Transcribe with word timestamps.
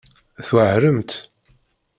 Tweɛremt. 0.47 1.11